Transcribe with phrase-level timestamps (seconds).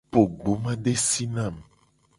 [0.11, 1.63] Po gbomadesi na mu.